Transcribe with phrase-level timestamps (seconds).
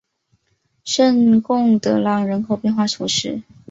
[0.83, 3.43] 圣贡德朗人口变化图示